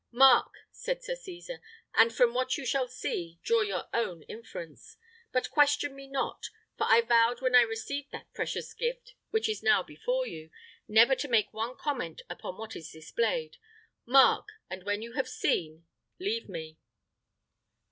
[0.11, 1.61] "Mark!" said Sir Cesar,
[1.93, 4.97] "and from what you shall see, draw your own inference.
[5.31, 9.61] But question me not: for I vowed when I received that precious gift, which is
[9.61, 10.49] now before you,
[10.87, 13.57] never to make one comment upon what it displayed.
[14.03, 14.47] Mark!
[14.71, 15.85] and when you have seen,
[16.17, 16.79] leave me."